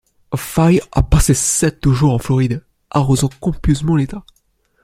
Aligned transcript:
Fay 0.35 0.81
a 0.93 1.03
passé 1.03 1.35
sept 1.35 1.87
jours 1.87 2.15
en 2.15 2.17
Floride, 2.17 2.63
arrosant 2.89 3.29
copieusement 3.39 3.95
l'État. 3.95 4.25